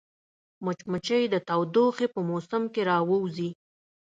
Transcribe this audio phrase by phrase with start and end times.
[0.65, 3.49] مچمچۍ د تودوخې په موسم کې راووځي